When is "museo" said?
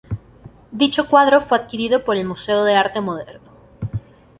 2.25-2.63